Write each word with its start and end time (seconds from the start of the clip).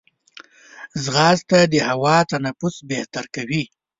ځغاسته 1.03 1.59
د 1.73 1.75
هوا 1.89 2.17
تنفس 2.31 2.75
بهتر 2.89 3.25
کوي 3.35 3.63